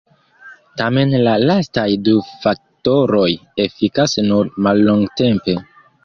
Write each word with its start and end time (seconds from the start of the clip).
Tamen 0.79 1.11
la 1.25 1.33
lastaj 1.49 1.83
du 2.07 2.15
faktoroj 2.45 3.25
efikas 3.65 4.15
nur 4.31 4.49
mallongtempe. 4.69 5.55